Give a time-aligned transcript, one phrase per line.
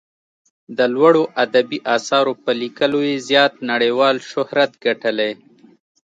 [0.77, 5.31] د لوړو ادبي اثارو په لیکلو یې زیات نړیوال شهرت ګټلی.